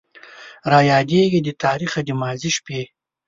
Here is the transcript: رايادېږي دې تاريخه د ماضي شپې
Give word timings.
رايادېږي 0.71 1.39
دې 1.45 1.53
تاريخه 1.63 1.99
د 2.07 2.09
ماضي 2.21 2.49
شپې 2.57 2.81